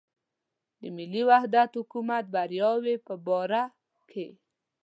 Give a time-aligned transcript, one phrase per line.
[0.79, 3.63] د ملي وحدت حکومت بریاوو په باره
[4.09, 4.27] کې.